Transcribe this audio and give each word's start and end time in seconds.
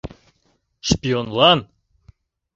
Шпионлан? 0.87 1.59